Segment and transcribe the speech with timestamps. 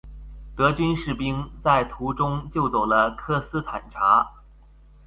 [0.55, 4.31] 德军士兵在途中救走了科斯坦察。